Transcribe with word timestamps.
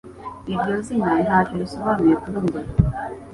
Iryo 0.53 0.75
zina 0.85 1.09
ntacyo 1.25 1.55
risobanuye 1.61 2.13
kuri 2.21 2.37
njye. 2.43 2.61